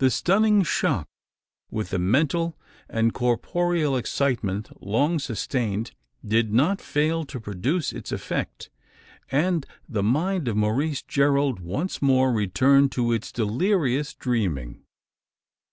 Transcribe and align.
The 0.00 0.10
stunning 0.10 0.64
shock 0.64 1.06
with 1.70 1.90
the 1.90 2.00
mental 2.00 2.58
and 2.88 3.14
corporeal 3.14 3.96
excitement 3.96 4.72
long 4.84 5.20
sustained 5.20 5.92
did 6.26 6.52
not 6.52 6.80
fail 6.80 7.24
to 7.26 7.38
produce 7.38 7.92
its 7.92 8.10
effect; 8.10 8.70
and 9.30 9.64
the 9.88 10.02
mind 10.02 10.48
of 10.48 10.56
Maurice 10.56 11.02
Gerald 11.04 11.60
once 11.60 12.02
more 12.02 12.32
returned 12.32 12.90
to 12.94 13.12
its 13.12 13.30
delirious 13.30 14.14
dreaming. 14.14 14.82